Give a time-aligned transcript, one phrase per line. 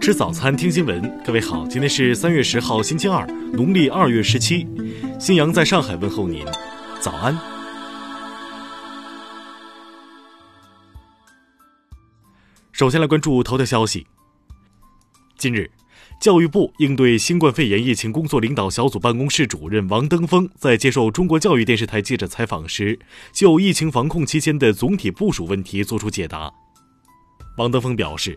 [0.00, 1.22] 吃早餐，听新闻。
[1.22, 4.66] 各位好，今天是三月十号，星期二，农历二月十七。
[5.18, 6.42] 新阳在上海问候您，
[7.02, 7.38] 早安。
[12.72, 14.06] 首先来关注头条消息。
[15.36, 15.70] 近日，
[16.18, 22.98] 教育部应对新冠肺炎疫情工作领导小组办公室主任王登峰在接受中国教育电视台记者采访时，
[23.34, 26.50] 就疫情防控期间的总体部署问题作出解答。
[27.58, 28.34] 王登峰表示。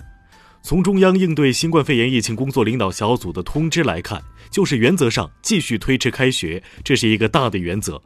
[0.65, 8.01] 从中央应对新冠肺炎疫情工作领导小组的通知来看，就是原则上继续推迟开学，这是一个大的原则。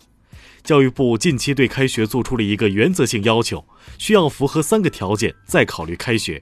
[0.63, 3.63] 教育部近期对开学做出了一个原则性要求，
[3.99, 6.41] 需要符合三个条件再考虑开学：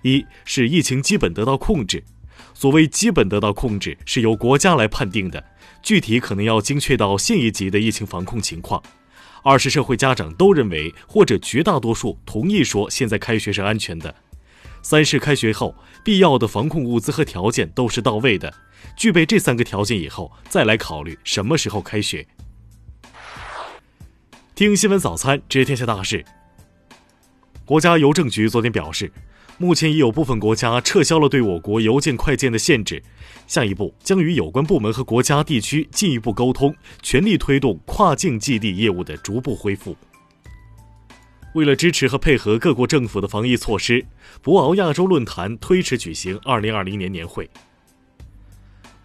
[0.00, 2.02] 一是疫情基本得到控制，
[2.54, 5.44] 所谓基本得到控制是由国家来判定的，
[5.82, 8.82] 具体可能要精确到县一级的疫情防控情况；
[9.42, 14.14] 二是社会家长都认为或者绝大多数同意说现在开学是安全的。
[14.82, 18.52] 三是开学后必要的防控物资和条件都是到位的，
[18.96, 22.26] 具备这三个条件以后，再来考虑什么时候开学。
[24.54, 26.24] 听新闻早餐知天下大事。
[27.64, 29.12] 国家邮政局昨天表示，
[29.58, 33.02] 目前已有部分国家撤销了对我国邮件快件的限制，
[33.46, 39.94] 下一步将与有关部门和国家地区进一步沟通，全力推动跨境寄递业务的逐步恢复。
[41.58, 44.06] 为了支持和配合各国政府的防疫措施，
[44.40, 47.50] 博鳌亚洲论坛推迟举行2020年年会。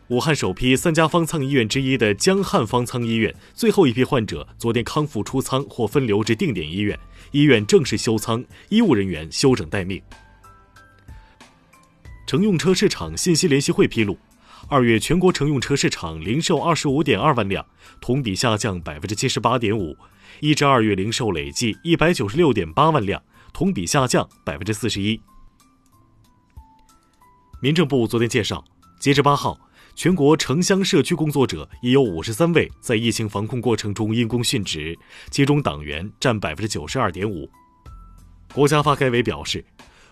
[0.09, 6.99] 武汉首批三家方舱医院之一的江汉方舱医院，最后一批患者昨天康复出舱或分流至定点医院，
[7.31, 9.99] 医院正式休舱，医务人员休整待命。
[12.27, 14.15] 乘用车市场信息联席会披露，
[14.67, 17.65] 二月全国乘用车市场零售25.2万辆，
[17.99, 19.95] 同比下降78.5%。
[20.39, 23.22] 一至二月零售累计一百九十六点八万辆，
[23.53, 25.20] 同比下降百分之四十一。
[27.61, 28.64] 民政部昨天介绍，
[28.99, 29.58] 截至八号，
[29.95, 34.98] 全国城乡社区工作者已有五十三位在疫情防控过程中因公殉职，
[35.32, 37.49] 其中党员占百分之九十二点五。
[38.54, 39.64] 国家发改委表示，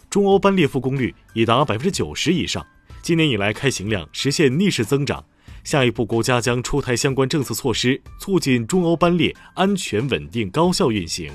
[0.10, 2.66] 中欧班列复工率已达百分之九十以上，
[3.02, 5.24] 今年以来开行量实现逆势增长。
[5.64, 11.32] 下一步，国家将出台相关政策措施，促进中欧班列安全、稳定、高效运行。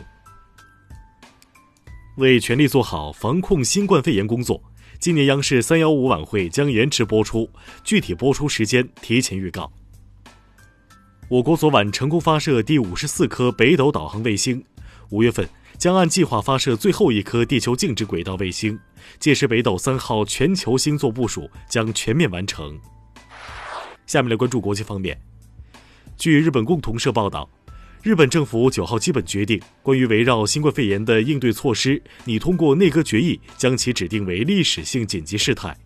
[2.16, 4.62] 为全力做好防控新冠肺炎工作，
[4.98, 7.48] 今年央视“三幺五”晚会将延迟播出，
[7.84, 9.70] 具体播出时间提前预告。
[11.28, 14.64] 我国昨晚成功发射第五十四颗北斗导航卫星，
[15.10, 18.78] 五月份将按计划发射最后一颗地球静止轨道卫星，
[19.18, 22.80] 届时北斗三号全球星座部署将全面完成。
[24.06, 25.20] 下面来关注国际方面。
[26.16, 27.48] 据日本共同社报道，
[28.02, 35.76] 日本政府九号基本决定关于围绕新冠肺炎的应对措施，拟通过内阁决议将其指定为历史性紧急事态。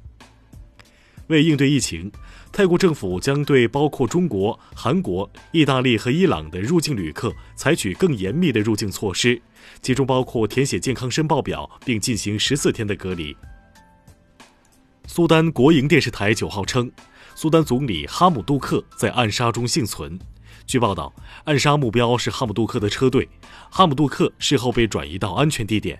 [1.29, 2.11] 为应对疫情，
[2.53, 9.41] 泰国政府将对包括中国、韩国、意大利和伊朗的入境旅客采取更严密的入境措施，
[9.81, 13.37] 其中包括填写健康申报表并进行十四天的隔离。
[15.07, 16.91] 苏丹国营电视台九号称。
[17.35, 20.19] 苏丹总理哈姆杜克在暗杀中幸存。
[20.67, 21.13] 据报道，
[21.45, 23.29] 暗杀目标是哈姆杜克的车队。
[23.71, 25.99] 哈姆杜克事后被转移到安全地点。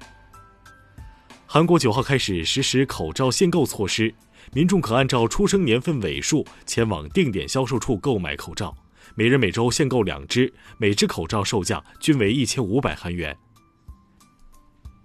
[1.47, 4.15] 韩国九号开始实施口罩限购措施，
[4.53, 8.77] 民众可按照出生年份尾数前往定点销售处购买口罩，
[9.15, 13.37] 每人每周限购两只，每只口罩售价均为一千五百韩元。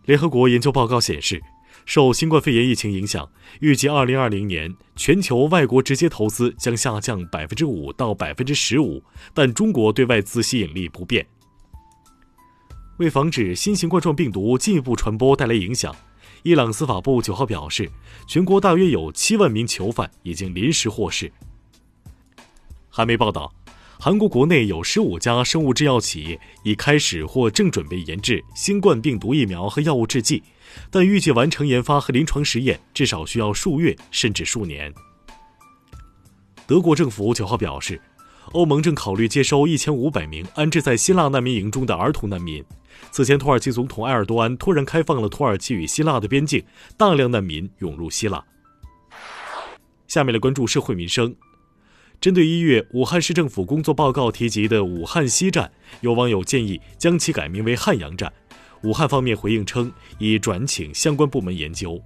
[0.03, 1.41] 联合国研究报告显示。
[1.85, 3.29] 受新冠肺炎疫情影响，
[3.62, 9.03] 预计二零二零年全球外国直接投资将下降百分之五到百分之十五，
[9.34, 11.25] 但中国对外资吸引力不变。
[12.97, 15.96] 为防止新型冠状病毒进一步传播带来影响，
[16.44, 17.91] 伊朗司法部九号表示，
[18.28, 21.31] 全国大约有七万名囚犯已经临时获释。
[22.90, 23.53] 韩媒报道，
[24.00, 30.43] 韩国国内有十五家生物制药企业已开始或正准备研制新冠病毒疫苗和药物制剂。
[30.91, 34.93] 但预计完成研发和临床实验至少需要数月甚至数年。
[36.67, 37.99] 德国政府九号表示，
[38.52, 42.64] 欧盟正考虑接收一千五百名安置在希腊难民营中的儿童难民。
[43.11, 46.64] 此前，土耳其总统埃尔多安突然开放了土耳其与希腊的边境，
[46.97, 48.43] 大量难民涌入希腊。
[50.08, 51.34] 下面来关注社会民生。
[52.22, 55.72] 针对一月武汉市政府工作报告提及的武汉西站，
[56.02, 58.32] 有网友建议将其改名为汉阳站。
[58.84, 62.02] 武汉方面回应称，已转请相关部门研究。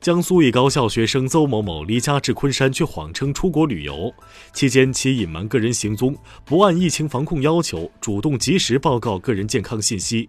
[0.00, 4.12] 江苏一高校学生邹某某离家至昆山，却谎称出国旅游，
[4.54, 10.28] 期间其隐瞒个人行踪，不按疫情防控要求主动及时报告个人健康信息，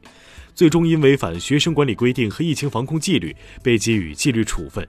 [0.53, 3.33] 最终因违反学生管理规定和疫情防控纪律，
[3.63, 4.85] 被给予纪律处分。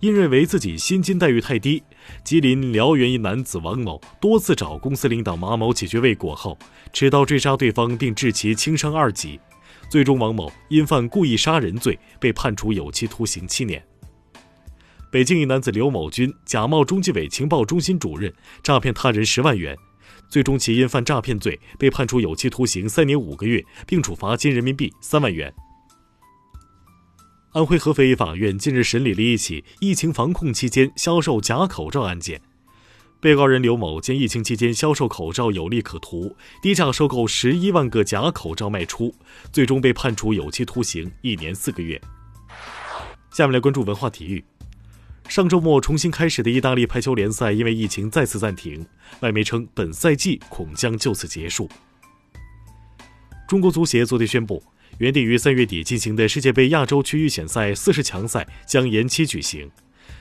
[0.00, 1.82] 因认为自己薪金待遇太低，
[2.22, 6.58] 吉林辽源一男子王某多次找公司领导马某解决未果后，
[6.92, 9.40] 持刀追杀对方并致其轻伤二级。
[9.88, 13.82] 最终，王某因犯故意杀人罪被判处有期徒刑七年。
[15.10, 18.32] 北京一男子刘某军假冒中纪委情报中心主任，
[18.62, 19.74] 诈骗他人十万元，
[20.28, 25.54] 最终其因犯诈骗罪被判处有期徒刑三年五个月，并处罚金人民币三万元。
[27.56, 32.38] 安徽合肥法院近日审理了一起疫情防控期间销售假口罩案件。
[33.18, 39.14] 被告人刘某见疫情期间销售口罩有利可图，低价收购十一万个假口罩卖出，
[39.50, 41.98] 最终被判处有期徒刑一年四个月。
[43.30, 44.44] 下面来关注文化体育。
[45.26, 48.84] 上周末重新开始的意大利排球联赛因为疫情再次暂停，
[49.20, 51.66] 外媒称本赛季恐将就此结束。
[53.48, 54.62] 中国足协昨天宣布。
[54.98, 59.70] 原定于三月底进行的世界杯亚洲区预选赛四十强赛将延期举行，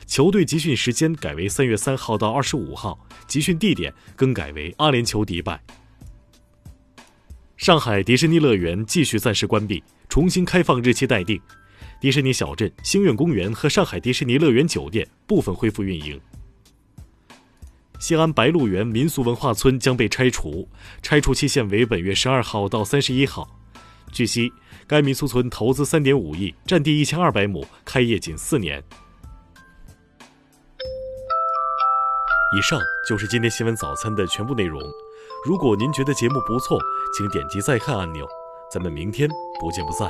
[0.06, 5.62] 球队集训时间改为三月三号到二十五号，集训地点更改为阿联酋迪拜。
[7.56, 11.40] 上海迪士尼乐园继续暂时关闭，重新开放日期待定。
[12.02, 16.20] 迪士尼小镇、星愿公园和上海迪士尼乐园酒店部分恢复运营。
[17.98, 20.68] 西安白鹿原民俗文化村将被拆除，
[21.02, 23.50] 拆除期限为本月十二号到三十一号。
[24.16, 24.50] 据悉，
[24.88, 28.82] 该民宿村投资三点五亿，占地一千二百亩，开业仅四年。
[32.56, 32.80] 以上
[33.10, 34.82] 就是今天新闻早餐的全部内容。
[35.46, 36.80] 如果您觉得节目不错，
[37.18, 38.26] 请点击再看按钮。
[38.72, 39.30] 咱们明天
[39.60, 40.10] 不见不散。